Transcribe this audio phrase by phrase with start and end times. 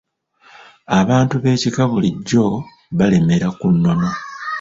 [0.99, 2.43] Abantu b'ekika bulijjo
[2.97, 4.09] balemera ku nnono.